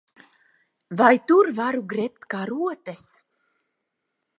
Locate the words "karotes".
2.31-3.05